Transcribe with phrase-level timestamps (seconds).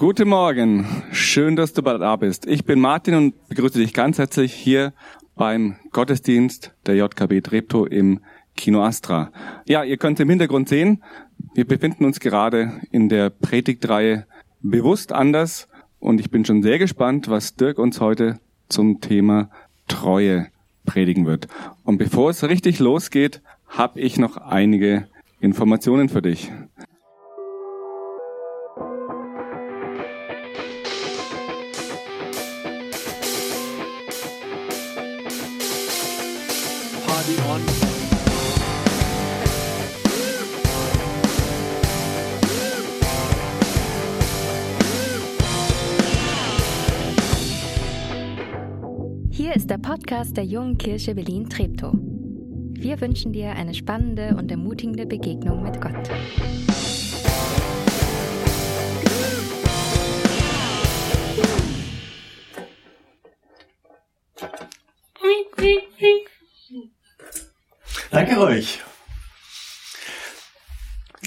[0.00, 2.46] Guten Morgen, schön, dass du da bist.
[2.46, 4.94] Ich bin Martin und begrüße dich ganz herzlich hier
[5.36, 8.20] beim Gottesdienst der JKB Treptow im
[8.56, 9.30] Kino Astra.
[9.66, 11.02] Ja, ihr könnt im Hintergrund sehen,
[11.52, 14.26] wir befinden uns gerade in der Predigtreihe
[14.62, 15.68] Bewusst anders
[15.98, 18.40] und ich bin schon sehr gespannt, was Dirk uns heute
[18.70, 19.50] zum Thema
[19.86, 20.46] Treue
[20.86, 21.46] predigen wird.
[21.84, 25.08] Und bevor es richtig losgeht, habe ich noch einige
[25.40, 26.50] Informationen für dich.
[50.10, 51.92] Podcast der Jungen Kirche Berlin-Treptow.
[51.94, 55.94] Wir wünschen dir eine spannende und ermutigende Begegnung mit Gott.
[68.10, 68.80] Danke euch.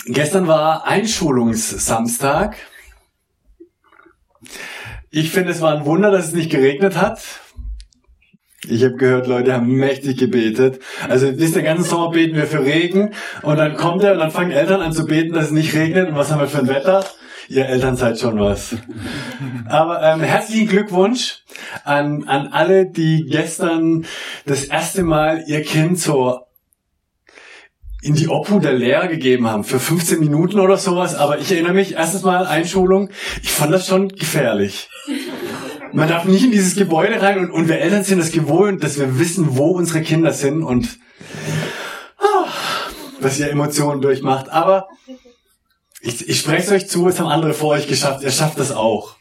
[0.08, 2.58] Gestern war Einschulungssamstag.
[5.10, 7.43] Ich finde, es war ein Wunder, dass es nicht geregnet hat.
[8.70, 10.80] Ich habe gehört, Leute haben mächtig gebetet.
[11.10, 13.12] Also wisst ihr, ganzen Sommer beten wir für Regen
[13.42, 16.10] und dann kommt er und dann fangen Eltern an zu beten, dass es nicht regnet.
[16.10, 17.04] Und was haben wir für ein Wetter?
[17.50, 18.76] Ihr Eltern seid schon was.
[19.68, 21.44] Aber ähm, herzlichen Glückwunsch
[21.84, 24.06] an, an alle, die gestern
[24.46, 26.40] das erste Mal ihr Kind so
[28.02, 31.16] in die Obhut der Lehrer gegeben haben, für 15 Minuten oder sowas.
[31.16, 33.10] Aber ich erinnere mich, erstes Mal Einschulung,
[33.42, 34.90] ich fand das schon gefährlich.
[35.94, 38.98] Man darf nicht in dieses Gebäude rein und, und wir Eltern sind das gewohnt, dass
[38.98, 40.98] wir wissen, wo unsere Kinder sind und
[42.18, 42.48] ah,
[43.20, 44.50] was ihr Emotionen durchmacht.
[44.50, 44.88] Aber
[46.02, 48.24] ich, ich spreche es euch zu, es haben andere vor euch geschafft.
[48.24, 49.16] Ihr schafft das auch.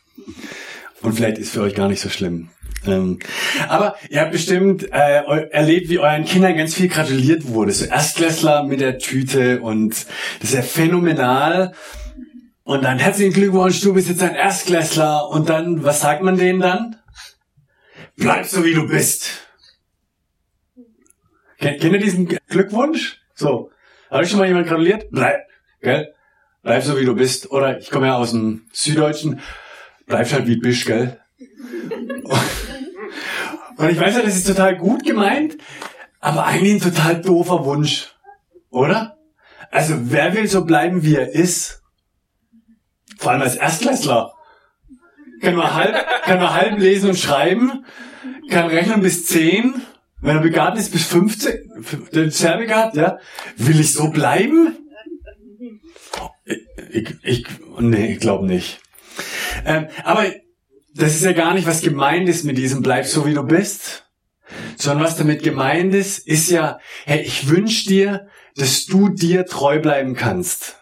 [1.02, 2.48] Und vielleicht ist für euch gar nicht so schlimm.
[2.86, 3.18] Ähm,
[3.68, 7.72] aber ihr habt bestimmt äh, erlebt, wie euren Kindern ganz viel gratuliert wurde.
[7.72, 9.90] So Erstklässler mit der Tüte und
[10.40, 11.74] das ist ja phänomenal.
[12.72, 15.28] Und dann herzlichen Glückwunsch, du bist jetzt ein Erstklässler.
[15.28, 16.96] Und dann, was sagt man denen dann?
[18.16, 19.46] Bleib so wie du bist.
[21.58, 23.20] Kennt, ihr diesen Glückwunsch?
[23.34, 23.70] So.
[24.10, 25.08] Hat euch schon mal jemand gratuliert?
[25.10, 25.40] Bleib,
[25.82, 26.14] gell?
[26.62, 27.50] Bleib so wie du bist.
[27.50, 29.40] Oder ich komme ja aus dem Süddeutschen.
[30.06, 31.20] Bleib halt wie du bist, gell?
[33.76, 35.58] Und ich weiß ja, das ist total gut gemeint,
[36.20, 38.14] aber eigentlich ein total doofer Wunsch.
[38.70, 39.18] Oder?
[39.70, 41.81] Also wer will so bleiben, wie er ist?
[43.22, 44.34] Vor allem als Erstklässler.
[45.40, 45.94] Kann nur halb,
[46.24, 47.84] kann nur halb lesen und schreiben,
[48.50, 49.80] kann rechnen bis zehn,
[50.20, 53.18] wenn er begabt ist bis 15, der sehr begabt, ja.
[53.56, 54.76] Will ich so bleiben?
[56.90, 57.46] Ich, ich,
[57.78, 58.80] nee, ich glaube nicht.
[59.64, 60.26] Ähm, aber
[60.92, 64.10] das ist ja gar nicht, was gemeint ist mit diesem bleib so wie du bist,
[64.76, 69.78] sondern was damit gemeint ist, ist ja, hey, ich wünsche dir, dass du dir treu
[69.78, 70.76] bleiben kannst.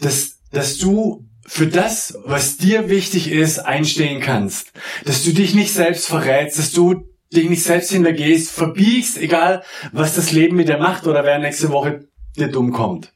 [0.00, 4.72] Dass dass du für das, was dir wichtig ist, einstehen kannst.
[5.04, 9.62] Dass du dich nicht selbst verrätst, dass du dich nicht selbst hintergehst, verbiegst, egal
[9.92, 13.12] was das Leben mit dir macht oder wer nächste Woche dir dumm kommt.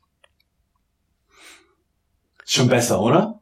[2.45, 3.41] schon besser, oder?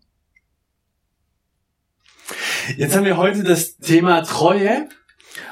[2.77, 4.89] Jetzt haben wir heute das Thema Treue.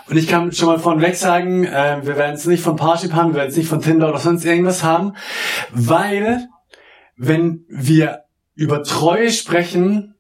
[0.09, 3.31] Und ich kann schon mal vorneweg sagen, äh, wir werden es nicht von Parship haben,
[3.31, 5.17] wir werden es nicht von Tinder oder sonst irgendwas haben,
[5.73, 6.49] weil
[7.17, 8.26] wenn wir
[8.57, 10.15] über Treue sprechen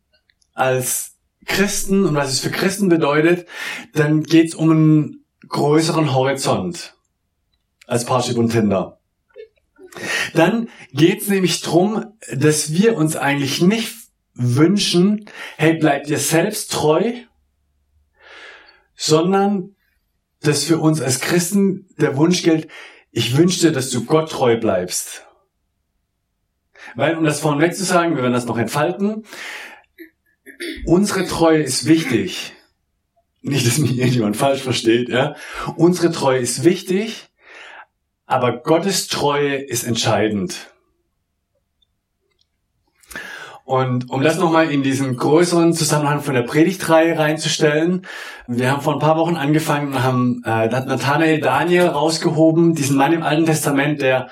[0.52, 1.16] als
[1.46, 3.48] Christen und was es für Christen bedeutet,
[3.94, 6.94] dann geht es um einen größeren Horizont
[7.86, 9.00] als Parship und Tinder.
[10.34, 13.94] Dann geht es nämlich drum, dass wir uns eigentlich nicht
[14.34, 15.24] wünschen,
[15.56, 17.12] hey, bleib dir selbst treu,
[18.94, 19.76] sondern
[20.40, 22.68] dass für uns als Christen der Wunsch gilt,
[23.10, 25.26] ich wünsche dir, dass du Gott treu bleibst.
[26.94, 29.24] Weil, um das vorneweg zu sagen, wir werden das noch entfalten,
[30.84, 32.52] unsere Treue ist wichtig.
[33.42, 35.36] Nicht, dass mich irgendjemand falsch versteht, ja.
[35.76, 37.28] Unsere Treue ist wichtig,
[38.26, 40.72] aber Gottes Treue ist entscheidend.
[43.66, 48.06] Und um das nochmal in diesen größeren Zusammenhang von der Predigtreihe reinzustellen,
[48.46, 52.96] wir haben vor ein paar Wochen angefangen und haben äh, hat Nathanael Daniel rausgehoben, diesen
[52.96, 54.28] Mann im Alten Testament, der,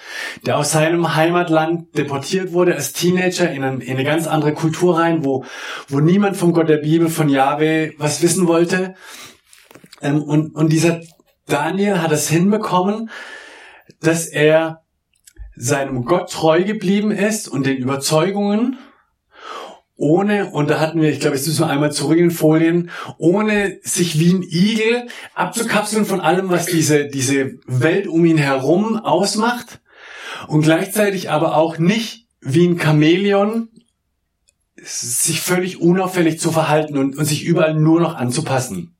[0.47, 5.01] der aus seinem Heimatland deportiert wurde als Teenager in, ein, in eine ganz andere Kultur
[5.01, 5.45] rein, wo,
[5.89, 8.95] wo niemand vom Gott der Bibel, von Yahweh was wissen wollte.
[10.01, 11.01] Ähm, und, und dieser
[11.49, 13.11] Daniel hat es hinbekommen,
[14.01, 14.83] dass er
[15.57, 18.79] seinem Gott treu geblieben ist und den Überzeugungen
[19.97, 23.79] ohne, und da hatten wir, ich glaube, jetzt müssen wir einmal zurück in Folien, ohne
[23.83, 29.81] sich wie ein Igel abzukapseln von allem, was diese, diese Welt um ihn herum ausmacht
[30.49, 33.69] und gleichzeitig aber auch nicht wie ein Chamäleon
[34.83, 38.97] sich völlig unauffällig zu verhalten und, und sich überall nur noch anzupassen.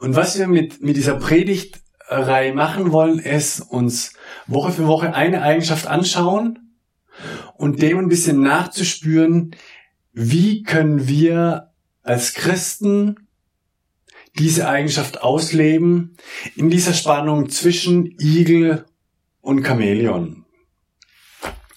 [0.00, 4.12] Und was wir mit, mit dieser Predigtreihe machen wollen, ist uns
[4.46, 6.76] Woche für Woche eine Eigenschaft anschauen
[7.56, 9.54] und dem ein bisschen nachzuspüren,
[10.20, 11.70] wie können wir
[12.02, 13.28] als Christen
[14.36, 16.16] diese Eigenschaft ausleben
[16.56, 18.84] in dieser Spannung zwischen Igel
[19.40, 20.44] und Chamäleon.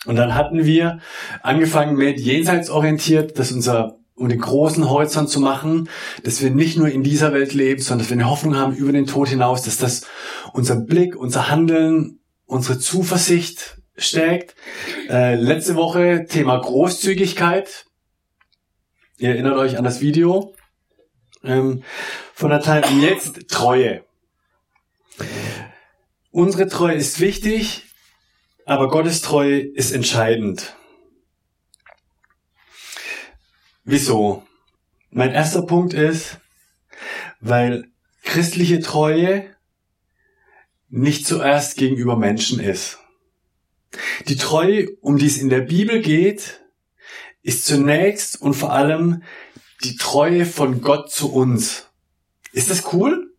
[0.08, 1.00] Und dann hatten wir
[1.44, 5.90] angefangen mit jenseitsorientiert, dass unser um den großen Horizont zu machen,
[6.24, 8.92] dass wir nicht nur in dieser Welt leben, sondern dass wir eine Hoffnung haben über
[8.92, 10.08] den Tod hinaus, dass das
[10.54, 14.56] unser Blick, unser Handeln, unsere Zuversicht stärkt.
[15.10, 17.86] Äh, letzte Woche Thema Großzügigkeit.
[19.22, 20.56] Ihr erinnert euch an das Video
[21.44, 21.84] ähm,
[22.34, 22.84] von der Teil.
[22.86, 24.04] Und jetzt Treue.
[26.32, 27.84] Unsere Treue ist wichtig,
[28.66, 30.76] aber Gottes Treue ist entscheidend.
[33.84, 34.42] Wieso?
[35.12, 36.40] Mein erster Punkt ist,
[37.42, 37.92] weil
[38.24, 39.56] christliche Treue
[40.90, 42.98] nicht zuerst gegenüber Menschen ist.
[44.30, 46.62] Die Treue, um die es in der Bibel geht,
[47.44, 49.24] ist zunächst und vor allem
[49.84, 51.88] die Treue von Gott zu uns.
[52.54, 53.34] Ist das cool?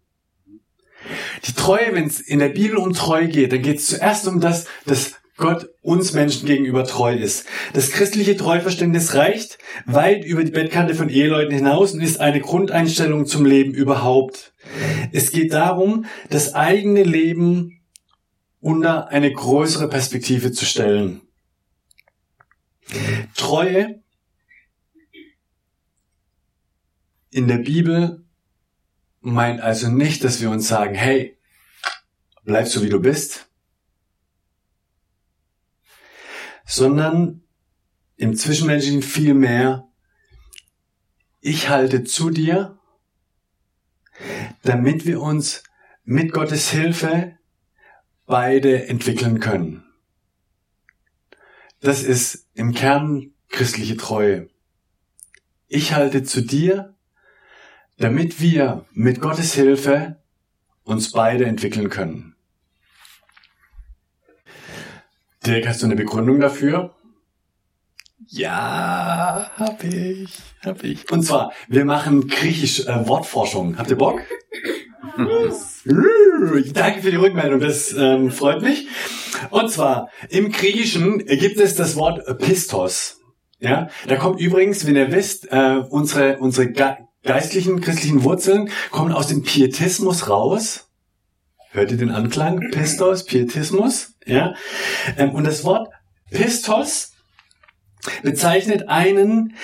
[1.47, 4.41] Die Treue, wenn es in der Bibel um Treue geht, dann geht es zuerst um
[4.41, 7.47] das, dass Gott uns Menschen gegenüber treu ist.
[7.73, 13.27] Das christliche Treuverständnis reicht weit über die Bettkante von Eheleuten hinaus und ist eine Grundeinstellung
[13.27, 14.53] zum Leben überhaupt.
[15.11, 17.81] Es geht darum, das eigene Leben
[18.61, 21.23] unter eine größere Perspektive zu stellen.
[23.35, 24.03] Treue
[27.31, 28.25] in der Bibel
[29.21, 31.39] meint also nicht, dass wir uns sagen, hey,
[32.45, 33.49] bleib so wie du bist,
[36.67, 37.43] sondern
[38.17, 39.89] im Zwischenmenschlichen viel mehr,
[41.41, 42.79] ich halte zu dir,
[44.63, 45.65] damit wir uns
[46.05, 47.39] mit Gottes Hilfe
[48.27, 49.85] beide entwickeln können.
[51.83, 54.49] Das ist im Kern christliche Treue.
[55.67, 56.95] Ich halte zu dir,
[57.99, 60.23] damit wir mit Gottes Hilfe
[60.85, 62.37] uns beide entwickeln können.
[65.45, 66.95] Dirk, hast du eine Begründung dafür?
[68.29, 71.11] Ja, hab ich, hab ich.
[71.11, 73.77] Und zwar, wir machen griechisch äh, Wortforschung.
[73.77, 74.21] Habt ihr Bock?
[76.75, 78.87] Danke für die Rückmeldung, das ähm, freut mich.
[79.51, 83.19] Und zwar, im Griechischen gibt es das Wort Pistos.
[83.59, 89.13] Ja, da kommt übrigens, wenn ihr wisst, äh, unsere, unsere ge geistlichen, christlichen Wurzeln kommen
[89.13, 90.89] aus dem Pietismus raus.
[91.71, 92.71] Hört ihr den Anklang?
[92.73, 94.15] Pistos, Pietismus.
[94.27, 94.55] Ja,
[95.17, 95.89] ähm, und das Wort
[96.31, 97.13] Pistos
[98.23, 99.55] bezeichnet einen,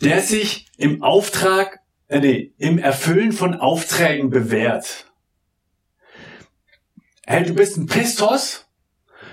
[0.00, 5.06] der sich im Auftrag, äh, nee, im Erfüllen von Aufträgen bewährt.
[7.26, 8.68] Hey, du bist ein Pistos,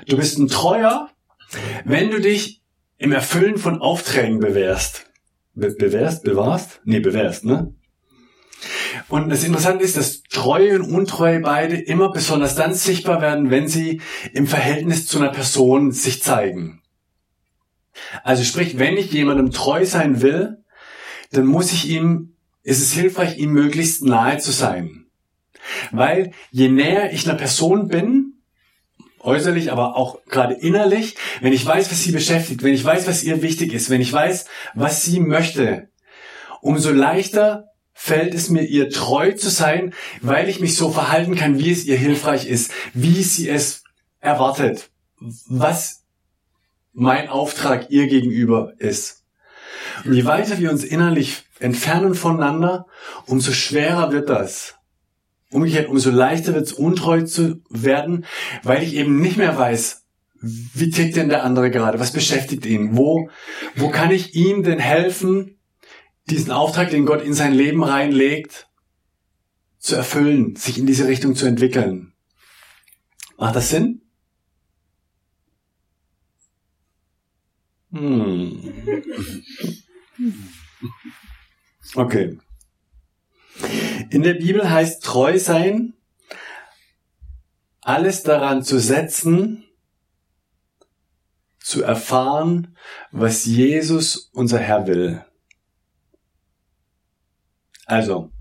[0.07, 1.09] Du bist ein Treuer,
[1.83, 2.61] wenn du dich
[2.97, 5.09] im Erfüllen von Aufträgen bewährst.
[5.53, 6.81] Be bewährst, bewahrst?
[6.83, 7.73] Nee, bewährst, ne?
[9.09, 13.67] Und das Interessante ist, dass Treue und Untreue beide immer besonders dann sichtbar werden, wenn
[13.67, 14.01] sie
[14.33, 16.81] im Verhältnis zu einer Person sich zeigen.
[18.23, 20.63] Also sprich, wenn ich jemandem treu sein will,
[21.31, 22.34] dann muss ich ihm,
[22.65, 25.05] ist es hilfreich, ihm möglichst nahe zu sein.
[25.91, 28.33] Weil je näher ich einer Person bin,
[29.19, 33.23] äußerlich, aber auch gerade innerlich, wenn ich weiß, was sie beschäftigt, wenn ich weiß, was
[33.23, 35.89] ihr wichtig ist, wenn ich weiß, was sie möchte,
[36.61, 41.59] umso leichter fällt es mir, ihr treu zu sein, weil ich mich so verhalten kann,
[41.59, 43.83] wie es ihr hilfreich ist, wie sie es
[44.19, 44.89] erwartet,
[45.47, 46.03] was
[46.93, 49.23] mein Auftrag ihr gegenüber ist.
[50.03, 52.87] Und je weiter wir uns innerlich entfernen voneinander,
[53.25, 54.75] umso schwerer wird das.
[55.51, 58.25] Umgekehrt, umso leichter wird es untreu zu werden,
[58.63, 60.05] weil ich eben nicht mehr weiß,
[60.41, 61.99] wie tickt denn der andere gerade?
[61.99, 62.97] Was beschäftigt ihn?
[62.97, 63.29] Wo,
[63.75, 65.57] wo kann ich ihm denn helfen,
[66.29, 68.67] diesen Auftrag, den Gott in sein Leben reinlegt,
[69.79, 72.13] zu erfüllen, sich in diese Richtung zu entwickeln?
[73.37, 74.01] Macht das Sinn?
[77.91, 78.73] Hm.
[81.95, 82.37] Okay.
[84.09, 85.93] In der Bibel heißt treu sein,
[87.81, 89.63] alles daran zu setzen,
[91.59, 92.75] zu erfahren,
[93.11, 95.23] was Jesus, unser Herr, will.
[97.85, 98.31] Also,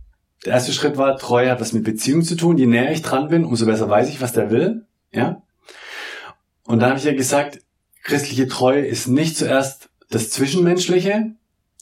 [0.44, 2.58] der erste Schritt war, Treue hat was mit Beziehung zu tun.
[2.58, 4.87] Je näher ich dran bin, umso besser weiß ich, was der will.
[5.12, 5.42] Ja.
[6.64, 7.61] Und dann habe ich ja gesagt,
[8.02, 11.34] christliche Treue ist nicht zuerst das Zwischenmenschliche,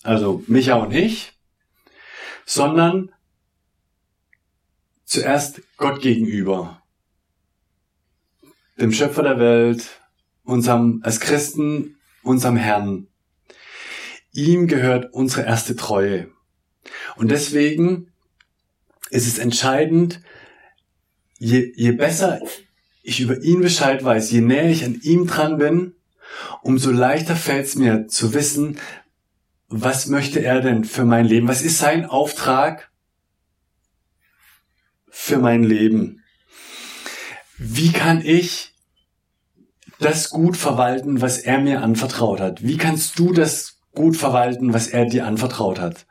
[0.02, 1.33] also Micha und ich,
[2.45, 3.13] sondern
[5.05, 6.83] zuerst Gott gegenüber,
[8.79, 10.01] dem Schöpfer der Welt,
[10.45, 13.09] unserem, als Christen, unserem Herrn.
[14.33, 16.31] Ihm gehört unsere erste Treue.
[17.17, 18.13] Und deswegen
[19.11, 20.21] ist es entscheidend,
[21.39, 22.41] je, je besser
[23.03, 25.95] ich über ihn Bescheid weiß, je näher ich an ihm dran bin,
[26.63, 28.79] umso leichter fällt es mir zu wissen,
[29.75, 31.49] was möchte er denn für mein Leben?
[31.49, 32.91] Was ist sein Auftrag
[35.09, 36.23] für mein Leben?
[37.57, 38.75] Wie kann ich
[39.99, 42.62] das gut verwalten, was er mir anvertraut hat?
[42.62, 46.07] Wie kannst du das gut verwalten, was er dir anvertraut hat?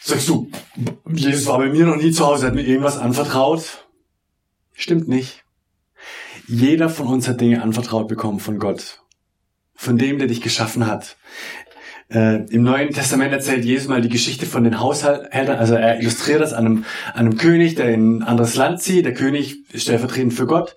[0.00, 0.48] Sagst du,
[1.06, 3.88] Jesus war bei mir noch nie zu Hause, hat mir irgendwas anvertraut?
[4.74, 5.44] Stimmt nicht.
[6.46, 9.02] Jeder von uns hat Dinge anvertraut bekommen von Gott.
[9.74, 11.16] Von dem, der dich geschaffen hat.
[12.10, 15.58] Äh, Im Neuen Testament erzählt Jesus mal die Geschichte von den Haushältern.
[15.58, 19.04] Also er illustriert das an einem, an einem König, der in ein anderes Land zieht.
[19.04, 20.76] Der König ist stellvertretend für Gott.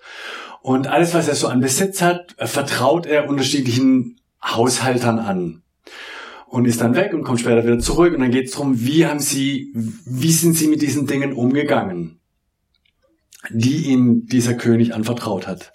[0.60, 5.62] Und alles, was er so an Besitz hat, vertraut er unterschiedlichen Haushaltern an.
[6.46, 8.12] Und ist dann weg und kommt später wieder zurück.
[8.12, 12.20] Und dann geht es darum, wie haben sie, wie sind sie mit diesen Dingen umgegangen?
[13.50, 15.72] die ihm dieser König anvertraut hat.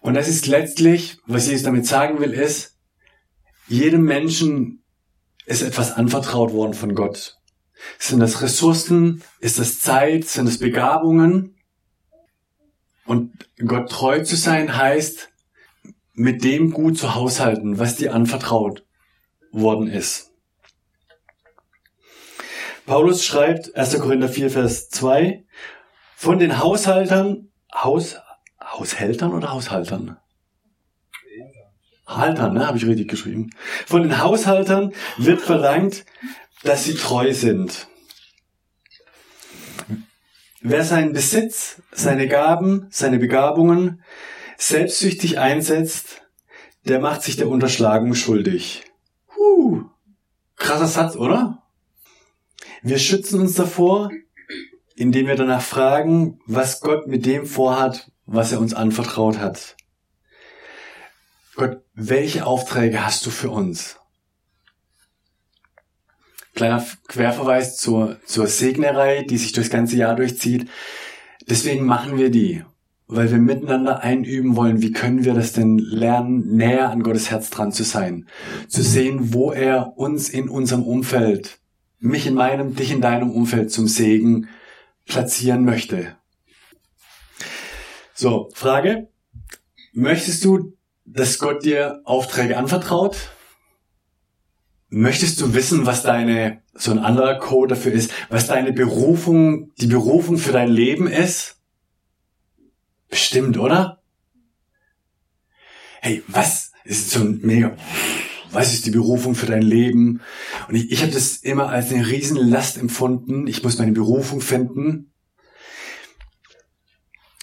[0.00, 2.76] Und das ist letztlich, was Jesus damit sagen will, ist,
[3.68, 4.82] jedem Menschen
[5.46, 7.38] ist etwas anvertraut worden von Gott.
[7.98, 9.22] Sind das Ressourcen?
[9.40, 10.24] Ist das Zeit?
[10.24, 11.56] Sind das Begabungen?
[13.06, 15.30] Und Gott treu zu sein heißt,
[16.12, 18.84] mit dem gut zu haushalten, was dir anvertraut
[19.52, 20.32] worden ist.
[22.84, 24.00] Paulus schreibt 1.
[24.00, 25.44] Korinther 4, Vers 2,
[26.16, 28.16] von den Haushaltern, Haus,
[28.62, 30.18] Haushältern oder Haushaltern?
[32.08, 33.50] Haltern, ne, habe ich richtig geschrieben.
[33.86, 36.04] Von den Haushaltern wird verlangt,
[36.64, 37.86] dass sie treu sind.
[40.60, 44.02] Wer seinen Besitz, seine Gaben, seine Begabungen
[44.56, 46.22] selbstsüchtig einsetzt,
[46.84, 48.84] der macht sich der Unterschlagung schuldig.
[49.36, 49.84] Huh,
[50.56, 51.62] krasser Satz, oder?
[52.82, 54.10] Wir schützen uns davor,
[54.96, 59.76] indem wir danach fragen, was Gott mit dem vorhat, was er uns anvertraut hat.
[61.58, 63.96] Gott, welche Aufträge hast du für uns?
[66.54, 70.70] Kleiner Querverweis zur, zur Segnerei, die sich durchs ganze Jahr durchzieht.
[71.48, 72.64] Deswegen machen wir die,
[73.08, 77.50] weil wir miteinander einüben wollen, wie können wir das denn lernen, näher an Gottes Herz
[77.50, 78.28] dran zu sein.
[78.68, 81.58] Zu sehen, wo er uns in unserem Umfeld,
[81.98, 84.48] mich in meinem, dich in deinem Umfeld zum Segen
[85.06, 86.14] platzieren möchte.
[88.14, 89.08] So, Frage.
[89.92, 90.77] Möchtest du,
[91.12, 93.30] dass Gott dir Aufträge anvertraut?
[94.90, 99.86] Möchtest du wissen, was deine, so ein anderer Code dafür ist, was deine Berufung, die
[99.86, 101.56] Berufung für dein Leben ist?
[103.08, 104.02] Bestimmt, oder?
[106.00, 107.76] Hey, was ist so ein mega,
[108.50, 110.20] was ist die Berufung für dein Leben?
[110.68, 113.46] Und ich, ich habe das immer als eine Riesenlast empfunden.
[113.46, 115.12] Ich muss meine Berufung finden.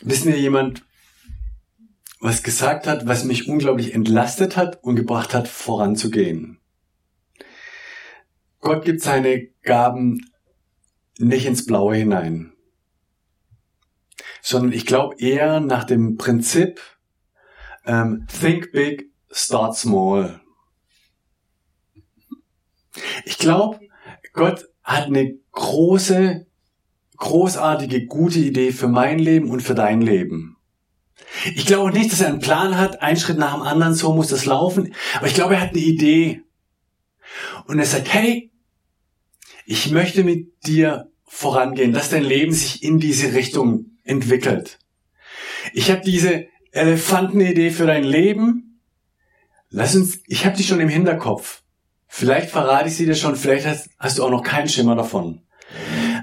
[0.03, 0.84] Bis mir jemand
[2.25, 6.60] was gesagt hat, was mich unglaublich entlastet hat und gebracht hat, voranzugehen.
[8.62, 10.25] Gott gibt seine Gaben
[11.20, 12.53] nicht ins Blaue hinein,
[14.41, 16.82] sondern ich glaube eher nach dem Prinzip
[17.86, 20.41] ähm, Think big, start small.
[23.24, 23.82] Ich glaube,
[24.34, 26.48] Gott hat eine große,
[27.17, 30.54] großartige, gute Idee für mein Leben und für dein Leben.
[31.55, 34.29] Ich glaube nicht, dass er einen Plan hat, ein Schritt nach dem anderen, so muss
[34.29, 36.41] das laufen, aber ich glaube, er hat eine Idee.
[37.65, 38.51] Und er sagt, hey,
[39.65, 44.79] ich möchte mit dir vorangehen, dass dein Leben sich in diese Richtung entwickelt.
[45.74, 48.79] Ich habe diese Elefantenidee für dein Leben.
[49.69, 51.63] Lass uns, ich habe die schon im Hinterkopf.
[52.07, 55.41] Vielleicht verrate ich sie dir schon, vielleicht hast, hast du auch noch keinen Schimmer davon.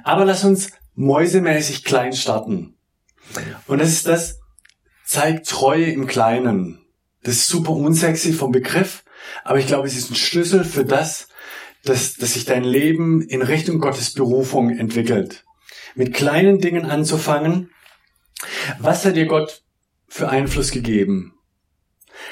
[0.05, 2.77] Aber lass uns mäusemäßig klein starten.
[3.67, 4.41] Und das ist das,
[5.13, 6.87] zeigt Treue im Kleinen.
[7.23, 9.05] Das ist super unsexy vom Begriff,
[9.45, 11.29] aber ich glaube, es ist ein Schlüssel für das,
[11.85, 15.45] dass, dass sich dein Leben in Richtung Gottes Berufung entwickelt.
[15.95, 17.71] Mit kleinen Dingen anzufangen.
[18.79, 19.63] Was hat dir Gott
[20.09, 21.35] für Einfluss gegeben?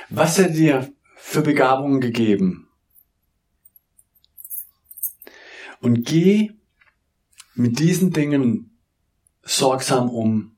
[0.09, 2.71] Was hat dir für Begabungen gegeben?
[5.83, 6.53] Und geh
[7.55, 8.79] mit diesen Dingen
[9.43, 10.57] sorgsam um.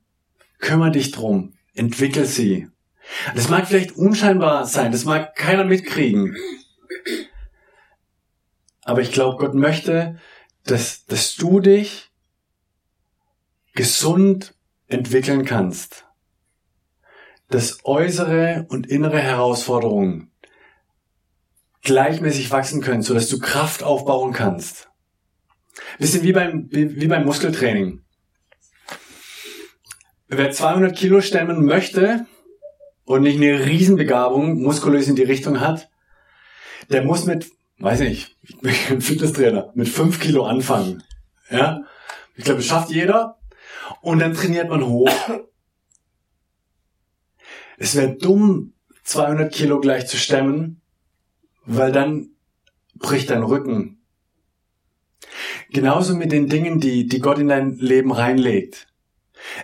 [0.60, 1.54] Kümmer dich drum.
[1.74, 2.68] Entwickel sie.
[3.34, 6.36] Das mag vielleicht unscheinbar sein, das mag keiner mitkriegen.
[8.82, 10.18] Aber ich glaube, Gott möchte,
[10.64, 12.10] dass, dass du dich
[13.74, 14.54] gesund
[14.86, 16.06] entwickeln kannst.
[17.48, 20.30] Dass äußere und innere Herausforderungen
[21.82, 24.88] gleichmäßig wachsen können, sodass du Kraft aufbauen kannst.
[25.98, 28.04] Bisschen wie beim, wie, wie beim Muskeltraining.
[30.34, 32.26] Wer 200 Kilo stemmen möchte
[33.04, 35.90] und nicht eine Riesenbegabung muskulös in die Richtung hat,
[36.88, 41.02] der muss mit, weiß nicht, ich bin ein Fitnesstrainer, mit 5 Kilo anfangen.
[41.50, 41.82] Ja?
[42.34, 43.40] Ich glaube, das schafft jeder.
[44.00, 45.12] Und dann trainiert man hoch.
[47.76, 48.72] Es wäre dumm,
[49.04, 50.80] 200 Kilo gleich zu stemmen,
[51.66, 52.30] weil dann
[52.94, 54.00] bricht dein Rücken.
[55.68, 58.86] Genauso mit den Dingen, die, die Gott in dein Leben reinlegt.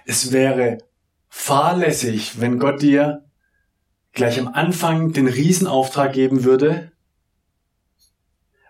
[0.05, 0.79] Es wäre
[1.29, 3.25] fahrlässig, wenn Gott dir
[4.13, 6.93] gleich am Anfang den Riesenauftrag geben würde,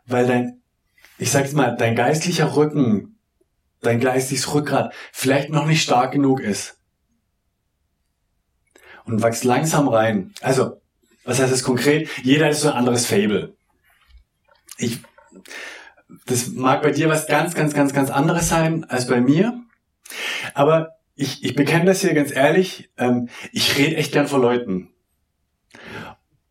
[0.06, 0.62] weil dein,
[1.18, 3.18] ich sag's mal, dein geistlicher Rücken,
[3.80, 6.78] dein geistliches Rückgrat vielleicht noch nicht stark genug ist.
[9.04, 10.34] Und wächst langsam rein.
[10.42, 10.82] Also,
[11.24, 12.08] was heißt das konkret?
[12.22, 13.56] Jeder ist so ein anderes Fable.
[14.76, 15.00] Ich,
[16.26, 19.62] das mag bei dir was ganz, ganz, ganz, ganz anderes sein als bei mir.
[20.52, 22.90] Aber ich, ich bekenne das hier ganz ehrlich.
[22.96, 24.90] Ähm, ich rede echt gern vor Leuten.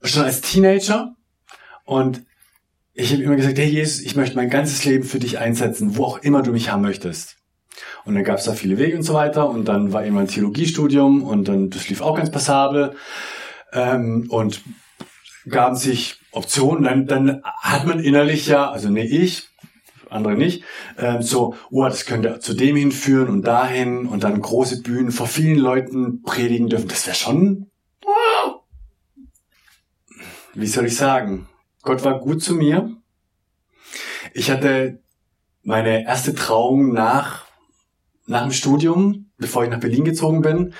[0.03, 1.15] Schon als Teenager.
[1.85, 2.25] Und
[2.93, 6.03] ich habe immer gesagt, hey Jesus, ich möchte mein ganzes Leben für dich einsetzen, wo
[6.03, 7.37] auch immer du mich haben möchtest.
[8.03, 9.49] Und dann gab es da viele Wege und so weiter.
[9.49, 12.95] Und dann war immer ein Theologiestudium und dann das lief auch ganz passabel.
[13.71, 14.61] Ähm, und
[15.47, 16.83] gaben sich Optionen.
[16.83, 19.47] Dann, dann hat man innerlich ja, also ne ich,
[20.09, 20.63] andere nicht,
[20.97, 25.27] ähm, so, oh, das könnte zu dem hinführen und dahin und dann große Bühnen vor
[25.27, 26.87] vielen Leuten predigen dürfen.
[26.87, 27.67] Das wäre schon,
[30.53, 31.47] wie soll ich sagen?
[31.83, 32.95] Gott war gut zu mir.
[34.33, 34.99] Ich hatte
[35.63, 37.45] meine erste Trauung nach,
[38.25, 40.73] nach dem Studium, bevor ich nach Berlin gezogen bin,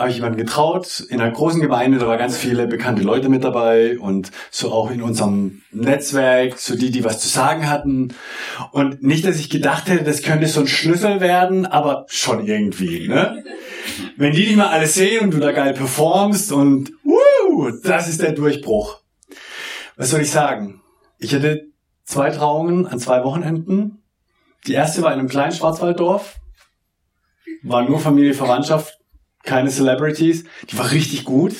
[0.00, 3.44] habe ich jemanden getraut in einer großen Gemeinde, da waren ganz viele bekannte Leute mit
[3.44, 8.14] dabei und so auch in unserem Netzwerk, so die, die was zu sagen hatten.
[8.72, 13.08] Und nicht, dass ich gedacht hätte, das könnte so ein Schlüssel werden, aber schon irgendwie,
[13.08, 13.44] ne?
[14.16, 18.22] Wenn die dich mal alles sehen und du da geil performst und uh, das ist
[18.22, 19.00] der Durchbruch.
[19.96, 20.80] Was soll ich sagen?
[21.18, 21.66] Ich hatte
[22.04, 24.02] zwei Trauungen an zwei Wochenenden.
[24.66, 26.36] Die erste war in einem kleinen Schwarzwalddorf.
[27.62, 28.99] War nur Familie, Verwandtschaft,
[29.42, 30.44] keine Celebrities.
[30.70, 31.54] Die war richtig gut.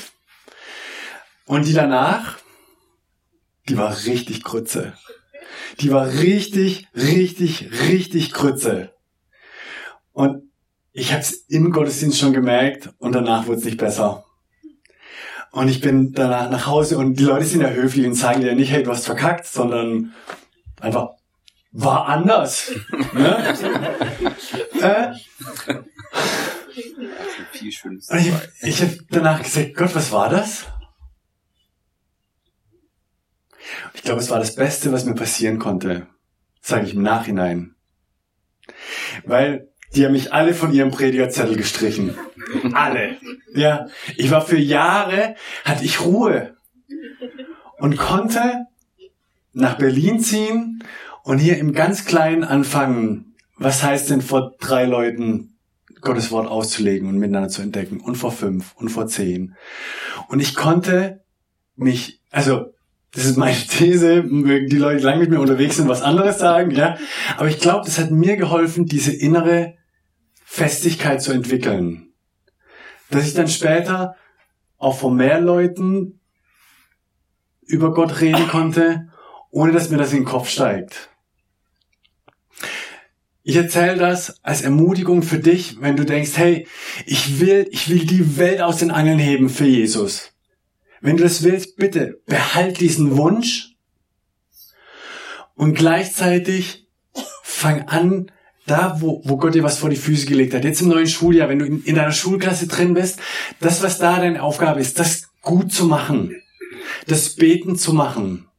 [1.47, 2.39] Und die danach,
[3.69, 4.95] die war richtig Krütze.
[5.81, 8.93] Die war richtig, richtig, richtig Krütze.
[10.13, 10.51] Und
[10.93, 14.25] ich habe es im Gottesdienst schon gemerkt und danach wurde es nicht besser.
[15.53, 18.55] Und ich bin danach nach Hause und die Leute sind ja höflich und zeigen dir
[18.55, 20.15] nicht, hey, du hast verkackt, sondern
[20.81, 21.11] einfach
[21.73, 22.73] war anders.
[23.13, 23.55] ne?
[24.81, 25.13] äh,
[27.53, 28.11] viel Schönes.
[28.11, 30.67] Ich, ich habe danach gesagt, Gott, was war das?
[33.95, 36.07] Ich glaube, es war das Beste, was mir passieren konnte,
[36.61, 37.75] sage ich im Nachhinein.
[39.25, 42.17] Weil die haben mich alle von ihrem Predigerzettel gestrichen.
[42.73, 43.17] alle.
[43.55, 46.57] Ja, ich war für Jahre, hatte ich Ruhe
[47.79, 48.67] und konnte
[49.53, 50.85] nach Berlin ziehen
[51.25, 53.35] und hier im ganz Kleinen anfangen.
[53.57, 55.59] Was heißt denn vor drei Leuten
[56.01, 58.01] Gottes Wort auszulegen und miteinander zu entdecken.
[58.01, 59.55] Und vor fünf und vor zehn.
[60.29, 61.25] Und ich konnte
[61.77, 62.73] mich, also,
[63.13, 66.39] das ist meine These, mögen die Leute, die lang mit mir unterwegs sind, was anderes
[66.39, 66.97] sagen, ja.
[67.37, 69.75] Aber ich glaube, das hat mir geholfen, diese innere
[70.45, 72.13] Festigkeit zu entwickeln.
[73.11, 74.17] Dass ich dann später
[74.79, 76.21] auch vor mehr Leuten
[77.67, 79.09] über Gott reden konnte,
[79.51, 81.11] ohne dass mir das in den Kopf steigt.
[83.43, 86.67] Ich erzähle das als Ermutigung für dich, wenn du denkst, hey,
[87.07, 90.33] ich will, ich will die Welt aus den Angeln heben für Jesus.
[91.01, 93.77] Wenn du das willst, bitte behalt diesen Wunsch
[95.55, 96.87] und gleichzeitig
[97.43, 98.31] fang an,
[98.67, 100.65] da, wo, wo Gott dir was vor die Füße gelegt hat.
[100.65, 103.19] Jetzt im neuen Schuljahr, wenn du in, in deiner Schulklasse drin bist,
[103.61, 106.37] das, was da deine Aufgabe ist, das gut zu machen,
[107.07, 108.50] das Beten zu machen,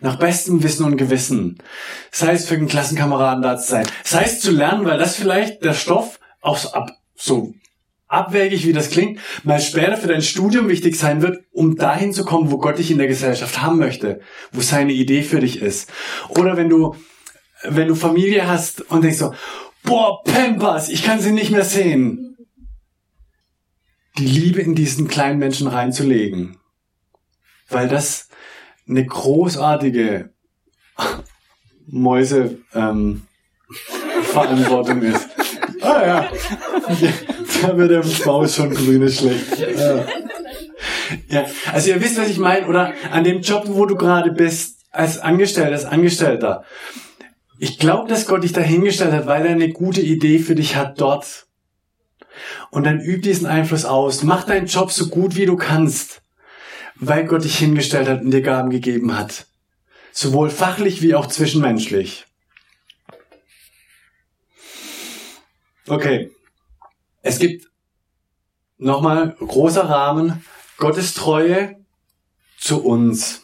[0.00, 1.58] nach bestem Wissen und Gewissen.
[2.10, 3.86] Sei es für den Klassenkameraden da zu sein.
[4.04, 7.54] Sei es zu lernen, weil das vielleicht der Stoff auch so, ab, so
[8.08, 12.24] abwägig, wie das klingt, mal später für dein Studium wichtig sein wird, um dahin zu
[12.24, 14.20] kommen, wo Gott dich in der Gesellschaft haben möchte,
[14.52, 15.90] wo seine Idee für dich ist.
[16.30, 16.96] Oder wenn du,
[17.62, 19.34] wenn du Familie hast und denkst so,
[19.84, 22.36] boah, Pampers, ich kann sie nicht mehr sehen.
[24.16, 26.56] Die Liebe in diesen kleinen Menschen reinzulegen.
[27.68, 28.27] Weil das
[28.88, 30.30] eine großartige
[31.86, 33.22] Mäuse ähm,
[34.22, 35.28] Verantwortung ist.
[35.80, 36.30] Ah ja.
[37.62, 39.58] Da wird der Maus schon grüne schlecht.
[39.58, 40.04] Ja.
[41.28, 41.46] ja.
[41.72, 45.18] Also ihr wisst, was ich meine, oder an dem Job, wo du gerade bist, als
[45.18, 46.64] Angestellter, als Angestellter.
[47.58, 51.00] Ich glaube, dass Gott dich dahingestellt hat, weil er eine gute Idee für dich hat
[51.00, 51.46] dort.
[52.70, 54.22] Und dann üb diesen Einfluss aus.
[54.22, 56.22] Mach deinen Job so gut wie du kannst,
[57.00, 59.46] weil Gott dich hingestellt hat und dir Gaben gegeben hat.
[60.12, 62.26] Sowohl fachlich wie auch zwischenmenschlich.
[65.86, 66.30] Okay.
[67.22, 67.68] Es gibt
[68.78, 70.44] nochmal großer Rahmen
[70.76, 71.84] Gottes Treue
[72.58, 73.42] zu uns.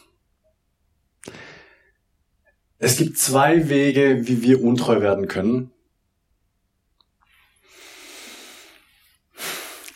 [2.77, 5.71] Es gibt zwei Wege, wie wir untreu werden können.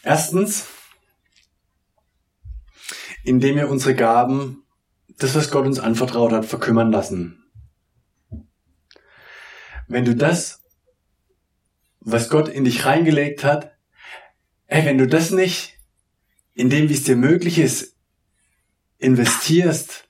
[0.04, 0.66] Erstens,
[3.30, 4.64] indem wir unsere Gaben,
[5.20, 7.44] das, was Gott uns anvertraut hat, verkümmern lassen.
[9.88, 10.64] Wenn du das,
[12.00, 13.78] was Gott in dich reingelegt hat,
[14.66, 15.78] ey, wenn du das nicht
[16.56, 17.96] in dem, wie es dir möglich ist,
[18.98, 20.10] investierst,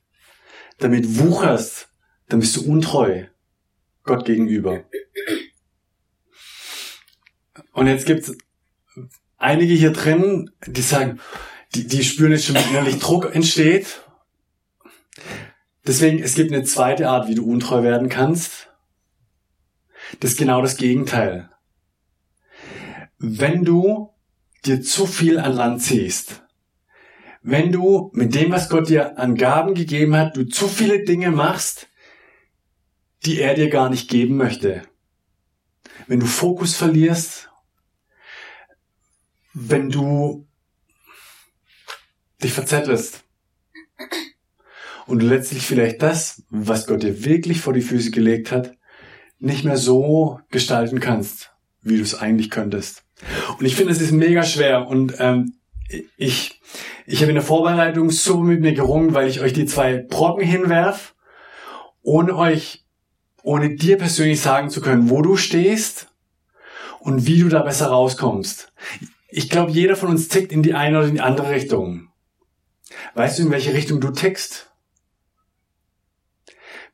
[0.77, 1.89] damit wucherst,
[2.29, 3.25] dann bist du untreu
[4.03, 4.85] Gott gegenüber.
[7.73, 8.31] Und jetzt gibt's
[9.35, 11.19] einige hier drin, die sagen,
[11.75, 14.03] die, die spüren jetzt schon, wie innerlich Druck entsteht.
[15.85, 18.71] Deswegen, es gibt eine zweite Art, wie du untreu werden kannst.
[20.19, 21.49] Das ist genau das Gegenteil.
[23.17, 24.13] Wenn du
[24.65, 26.43] dir zu viel an Land ziehst,
[27.41, 31.31] wenn du mit dem, was Gott dir an Gaben gegeben hat, du zu viele Dinge
[31.31, 31.87] machst,
[33.25, 34.83] die er dir gar nicht geben möchte.
[36.07, 37.49] Wenn du Fokus verlierst,
[39.53, 40.48] wenn du
[42.43, 43.23] dich verzettelst
[45.07, 48.75] und du letztlich vielleicht das, was Gott dir wirklich vor die Füße gelegt hat,
[49.39, 53.03] nicht mehr so gestalten kannst, wie du es eigentlich könntest.
[53.57, 55.53] Und ich finde, es ist mega schwer und ähm,
[56.17, 56.61] ich,
[57.05, 60.45] ich habe in der Vorbereitung so mit mir gerungen, weil ich euch die zwei Brocken
[60.45, 61.15] hinwerf,
[62.01, 62.85] ohne euch
[63.43, 66.07] ohne dir persönlich sagen zu können, wo du stehst
[66.99, 68.71] und wie du da besser rauskommst.
[69.29, 72.08] Ich glaube, jeder von uns tickt in die eine oder in die andere Richtung.
[73.13, 74.71] Weißt du, in welche Richtung du tickst?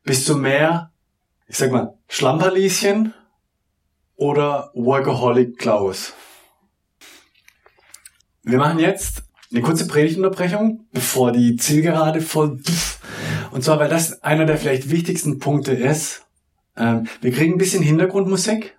[0.04, 0.92] Bist du mehr,
[1.48, 3.14] ich sag mal, Schlamperlieschen
[4.16, 6.14] oder Workaholic Klaus?
[8.44, 12.62] Wir machen jetzt eine kurze Predigtunterbrechung, bevor die Zielgerade voll...
[13.52, 16.26] Und zwar, weil das einer der vielleicht wichtigsten Punkte ist,
[16.78, 18.78] ähm, wir kriegen ein bisschen Hintergrundmusik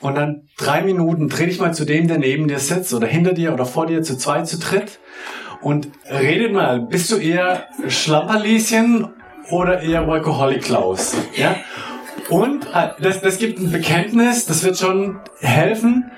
[0.00, 3.32] und dann drei Minuten dreh dich mal zu dem, der neben dir sitzt oder hinter
[3.32, 4.98] dir oder vor dir zu zweit, zu dritt
[5.66, 6.80] und redet mal.
[6.80, 9.08] Bist du eher Schlamperlieschen
[9.50, 11.16] oder eher Workaholic Klaus?
[11.34, 11.56] Ja?
[12.28, 16.12] Und äh, das, das gibt ein Bekenntnis, das wird schon helfen.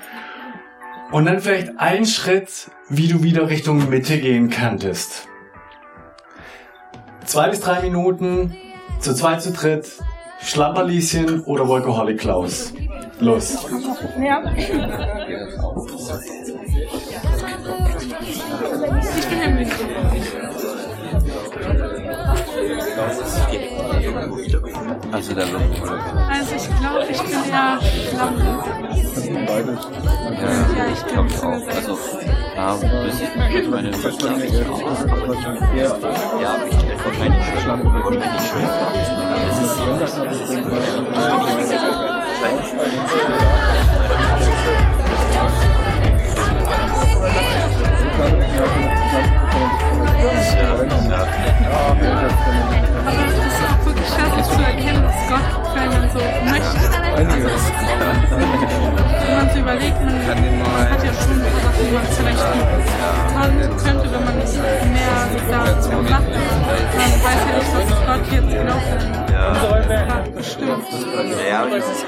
[1.13, 5.29] Und dann vielleicht ein Schritt, wie du wieder Richtung Mitte gehen kanntest.
[7.25, 8.55] Zwei bis drei Minuten,
[9.01, 9.93] zu zweit, zu dritt,
[10.41, 12.73] Schlamperlieschen oder Workaholic Klaus?
[13.21, 13.67] Los.
[14.21, 14.43] Ja.
[14.57, 14.69] Ich
[19.29, 19.89] bin München.
[25.13, 25.89] Also der Lumpen
[26.29, 27.79] Also ich glaube, ich bin eher
[28.17, 28.45] Lampe.
[29.47, 29.89] Beides.
[30.41, 31.63] Ja, ja, ich glaube auch.
[31.75, 31.99] Also
[32.55, 34.33] da wüsste ich nicht meine Lust Ja,
[36.55, 38.71] aber ich wahrscheinlich schon wahrscheinlich schwer.
[39.51, 39.79] Es ist
[51.09, 51.25] ja,
[52.03, 52.98] ja.
[53.09, 56.77] Aber es ist auch wirklich schade zu erkennen, dass Gott für einen so möchte.
[57.17, 57.41] Also,
[59.25, 60.13] wenn man so überlegt, man
[60.91, 62.65] hat ja schon Sachen, die man vielleicht tun
[63.83, 65.17] könnte, wenn man nicht mehr
[65.51, 65.59] da
[66.03, 66.11] macht.
[66.11, 69.98] Man weiß ja nicht, was Gott jetzt genau für
[70.49, 70.85] bestimmt.
[71.49, 72.07] Ja, das ist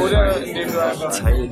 [0.00, 1.50] Oder indem du einfach Zeit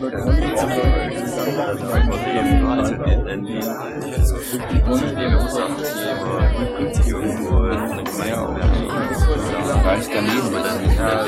[9.84, 11.26] Ganz daneben, weil dann nicht mehr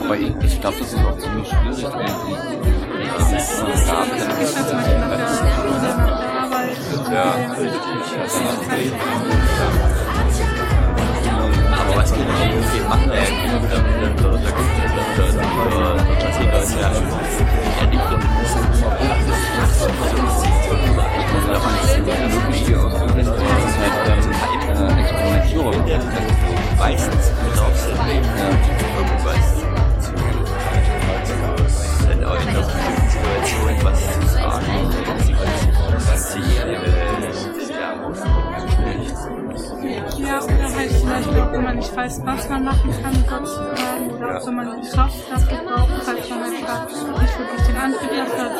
[0.00, 2.85] Wobei ich, ich glaube, das ist auch ziemlich schwierig,
[3.18, 3.40] die
[7.12, 7.34] Ja.
[11.78, 12.34] Aber was genau
[12.72, 13.46] viel machen wir eigentlich?
[16.18, 16.90] Klassiker ist ja
[17.80, 17.98] eher die
[21.46, 23.36] Davon ist wirklich ausprobieren.
[24.06, 25.74] Das ist halt Experimentierung.
[26.78, 27.56] Meistens mit.
[27.56, 28.48] Ja.
[28.98, 29.65] Irgendwas.
[42.66, 43.48] Machen kann, Gott,
[43.78, 47.76] ähm, oder ob man die Kraft dafür braucht, falls man halt gerade nicht wirklich den
[47.76, 48.52] Antrieb hat,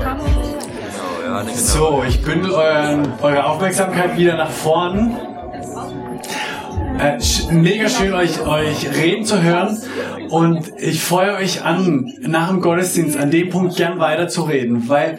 [0.00, 1.56] Kraft.
[1.56, 5.16] So, ich bündel euren, eure Aufmerksamkeit wieder nach vorn.
[7.00, 7.18] Äh,
[7.50, 9.76] mega schön, euch, euch reden zu hören.
[10.28, 15.18] Und ich feuere euch an, nach dem Gottesdienst an dem Punkt gern weiterzureden, weil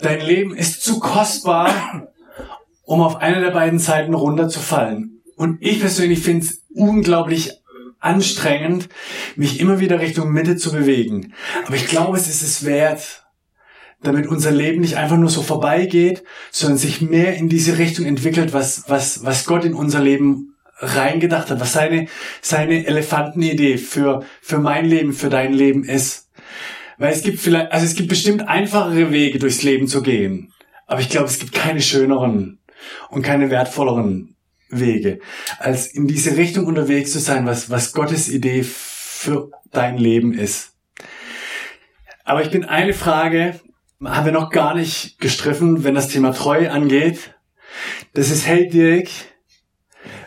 [0.00, 1.68] dein Leben ist zu kostbar,
[2.84, 5.20] um auf eine der beiden Seiten runterzufallen.
[5.36, 7.52] Und ich persönlich finde es unglaublich
[8.00, 8.88] anstrengend,
[9.36, 11.34] mich immer wieder Richtung Mitte zu bewegen.
[11.66, 13.24] Aber ich glaube, es ist es wert,
[14.02, 18.52] damit unser Leben nicht einfach nur so vorbeigeht, sondern sich mehr in diese Richtung entwickelt,
[18.52, 22.08] was, was, was Gott in unser Leben reingedacht hat, was seine,
[22.40, 26.28] seine Elefantenidee für, für mein Leben, für dein Leben ist.
[26.98, 30.52] Weil es gibt vielleicht, also es gibt bestimmt einfachere Wege durchs Leben zu gehen.
[30.86, 32.58] Aber ich glaube, es gibt keine schöneren
[33.10, 34.36] und keine wertvolleren
[34.72, 35.20] Wege,
[35.58, 40.72] als in diese Richtung unterwegs zu sein, was, was Gottes Idee für dein Leben ist.
[42.24, 43.60] Aber ich bin eine Frage,
[44.04, 47.34] haben wir noch gar nicht gestriffen, wenn das Thema Treue angeht.
[48.14, 49.08] Das ist, hey Dirk,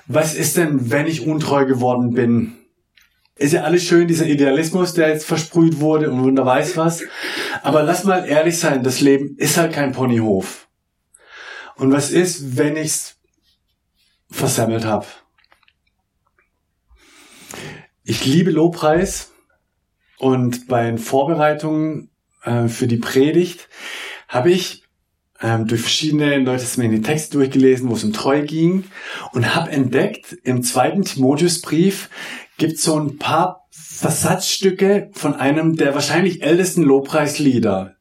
[0.07, 2.53] was ist denn, wenn ich untreu geworden bin?
[3.37, 7.03] Ist ja alles schön, dieser Idealismus, der jetzt versprüht wurde und wunder weiß was.
[7.63, 10.67] Aber lass mal ehrlich sein, das Leben ist halt kein Ponyhof.
[11.75, 13.17] Und was ist, wenn ich's
[14.29, 15.05] versammelt habe?
[18.03, 19.31] Ich liebe Lobpreis
[20.17, 22.11] und bei den Vorbereitungen
[22.43, 23.67] äh, für die Predigt
[24.27, 24.83] habe ich
[25.41, 28.85] ähm, durch verschiedene Leute mir die Texte durchgelesen, wo es um Treue ging
[29.33, 32.09] und habe entdeckt, im zweiten Timotheusbrief
[32.57, 37.95] gibt so ein paar Versatzstücke von einem der wahrscheinlich ältesten Lobpreislieder,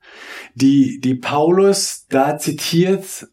[0.54, 3.28] die, die Paulus da zitiert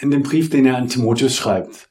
[0.00, 1.85] in dem Brief, den er an Timotheus schreibt.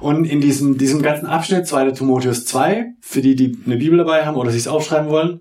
[0.00, 1.92] Und in diesem, diesem ganzen Abschnitt, 2.
[1.92, 5.40] Timotheus 2, für die, die eine Bibel dabei haben oder sich aufschreiben wollen,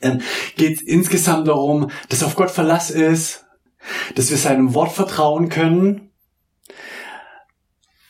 [0.00, 0.20] ähm,
[0.56, 3.46] geht es insgesamt darum, dass auf Gott Verlass ist,
[4.14, 6.10] dass wir seinem Wort vertrauen können,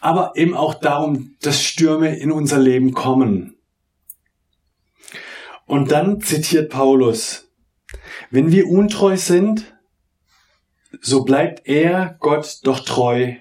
[0.01, 3.57] aber eben auch darum, dass Stürme in unser Leben kommen.
[5.67, 7.49] Und dann zitiert Paulus,
[8.31, 9.77] wenn wir untreu sind,
[11.01, 13.35] so bleibt er Gott doch treu.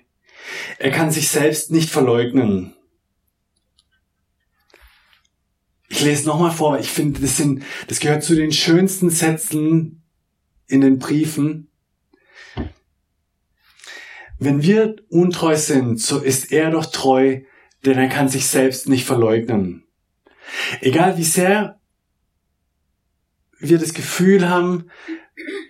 [0.78, 2.76] Er kann sich selbst nicht verleugnen.
[5.88, 7.42] Ich lese nochmal vor, ich finde, das
[7.88, 10.04] das gehört zu den schönsten Sätzen
[10.68, 11.70] in den Briefen.
[14.38, 17.42] Wenn wir untreu sind, so ist er doch treu,
[17.86, 19.86] denn er kann sich selbst nicht verleugnen.
[20.82, 21.80] Egal wie sehr
[23.60, 24.90] wir das Gefühl haben,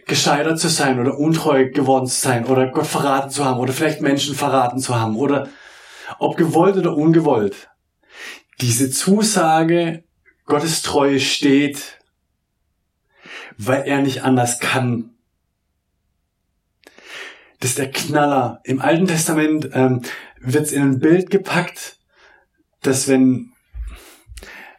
[0.05, 4.01] gescheitert zu sein oder untreu geworden zu sein oder Gott verraten zu haben oder vielleicht
[4.01, 5.49] Menschen verraten zu haben oder
[6.19, 7.69] ob gewollt oder ungewollt.
[8.61, 10.03] Diese Zusage
[10.45, 11.99] Gottes Treue steht,
[13.57, 15.15] weil er nicht anders kann.
[17.59, 18.61] Das ist der Knaller.
[18.63, 20.03] Im Alten Testament ähm,
[20.39, 21.97] wird es in ein Bild gepackt,
[22.81, 23.53] dass wenn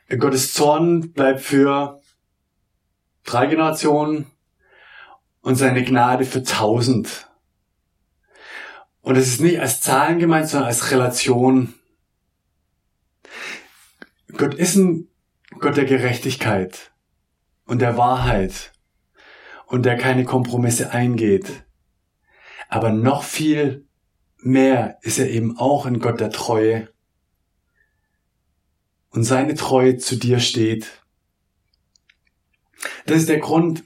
[0.08, 2.00] Gottes Zorn bleibt für
[3.24, 4.30] drei Generationen
[5.46, 7.30] und seine Gnade für tausend.
[9.00, 11.72] Und es ist nicht als Zahlen gemeint, sondern als Relation.
[14.36, 15.06] Gott ist ein
[15.60, 16.90] Gott der Gerechtigkeit
[17.64, 18.72] und der Wahrheit
[19.66, 21.64] und der keine Kompromisse eingeht.
[22.68, 23.86] Aber noch viel
[24.38, 26.88] mehr ist er eben auch ein Gott der Treue.
[29.10, 30.88] Und seine Treue zu dir steht.
[33.06, 33.84] Das ist der Grund,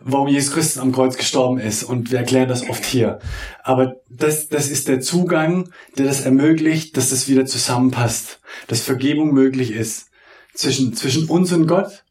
[0.00, 1.82] warum Jesus Christus am Kreuz gestorben ist.
[1.82, 3.18] Und wir erklären das oft hier.
[3.62, 8.40] Aber das, das ist der Zugang, der das ermöglicht, dass das wieder zusammenpasst.
[8.66, 10.10] Dass Vergebung möglich ist.
[10.54, 12.04] Zwischen, zwischen uns und Gott.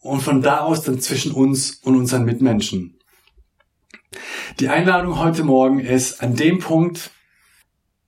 [0.00, 2.98] Und von da aus dann zwischen uns und unseren Mitmenschen.
[4.60, 7.10] Die Einladung heute Morgen ist, an dem Punkt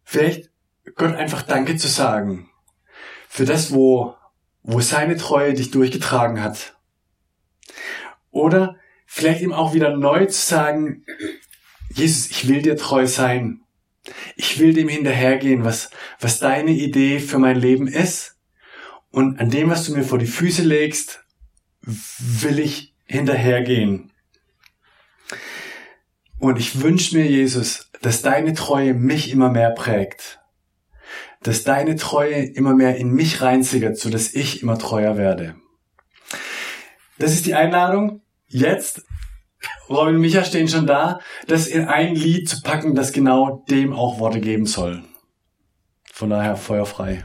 [0.02, 0.50] vielleicht
[0.96, 2.50] Gott einfach Danke zu sagen.
[3.28, 4.14] Für das, wo,
[4.62, 6.73] wo seine Treue dich durchgetragen hat
[8.34, 11.04] oder vielleicht ihm auch wieder neu zu sagen,
[11.94, 13.60] Jesus, ich will dir treu sein.
[14.36, 18.36] Ich will dem hinterhergehen, was, was deine Idee für mein Leben ist.
[19.10, 21.24] Und an dem, was du mir vor die Füße legst,
[21.80, 24.12] will ich hinterhergehen.
[26.38, 30.40] Und ich wünsche mir, Jesus, dass deine Treue mich immer mehr prägt.
[31.42, 35.54] Dass deine Treue immer mehr in mich reinsickert, so dass ich immer treuer werde.
[37.18, 38.23] Das ist die Einladung.
[38.54, 39.04] Jetzt,
[39.88, 43.92] Robin und Micha stehen schon da, das in ein Lied zu packen, das genau dem
[43.92, 45.02] auch Worte geben soll.
[46.12, 47.24] Von daher feuerfrei.